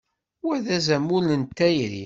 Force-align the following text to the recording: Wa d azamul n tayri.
Wa 0.45 0.55
d 0.65 0.67
azamul 0.77 1.25
n 1.39 1.41
tayri. 1.57 1.99